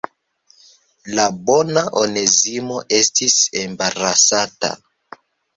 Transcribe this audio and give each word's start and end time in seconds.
La 1.19 1.25
bona 1.49 1.83
Onezimo 2.03 2.79
estis 3.01 3.39
embarasata. 3.67 4.77